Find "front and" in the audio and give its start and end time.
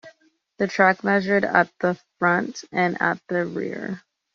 2.17-2.99